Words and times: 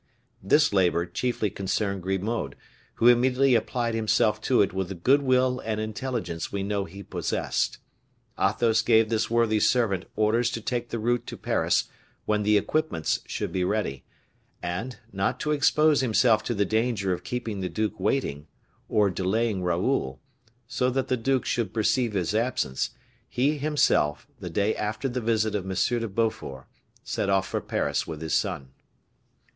This 0.41 0.73
labor 0.73 1.05
chiefly 1.05 1.51
concerned 1.51 2.01
Grimaud, 2.01 2.55
who 2.95 3.07
immediately 3.07 3.53
applied 3.53 3.93
himself 3.93 4.41
to 4.41 4.63
it 4.63 4.73
with 4.73 4.89
the 4.89 4.95
good 4.95 5.21
will 5.21 5.59
and 5.59 5.79
intelligence 5.79 6.51
we 6.51 6.63
know 6.63 6.85
he 6.85 7.03
possessed. 7.03 7.77
Athos 8.35 8.81
gave 8.81 9.09
this 9.09 9.29
worthy 9.29 9.59
servant 9.59 10.05
orders 10.15 10.49
to 10.53 10.59
take 10.59 10.89
the 10.89 10.97
route 10.97 11.27
to 11.27 11.37
Paris 11.37 11.83
when 12.25 12.41
the 12.41 12.57
equipments 12.57 13.19
should 13.27 13.51
be 13.51 13.63
ready; 13.63 14.03
and, 14.59 14.97
not 15.13 15.39
to 15.41 15.51
expose 15.51 16.01
himself 16.01 16.43
to 16.45 16.55
the 16.55 16.65
danger 16.65 17.13
of 17.13 17.23
keeping 17.23 17.59
the 17.59 17.69
duke 17.69 17.99
waiting, 17.99 18.47
or 18.89 19.11
delaying 19.11 19.61
Raoul, 19.61 20.19
so 20.65 20.89
that 20.89 21.09
the 21.09 21.15
duke 21.17 21.45
should 21.45 21.75
perceive 21.75 22.13
his 22.13 22.33
absence, 22.33 22.89
he 23.29 23.59
himself, 23.59 24.25
the 24.39 24.49
day 24.49 24.75
after 24.75 25.07
the 25.07 25.21
visit 25.21 25.53
of 25.53 25.65
M. 25.69 25.99
de 25.99 26.07
Beaufort, 26.07 26.65
set 27.03 27.29
off 27.29 27.47
for 27.47 27.61
Paris 27.61 28.07
with 28.07 28.19
his 28.23 28.33
son. 28.33 28.69